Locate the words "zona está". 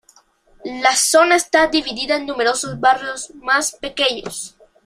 0.95-1.67